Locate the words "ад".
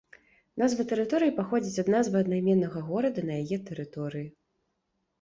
1.85-1.93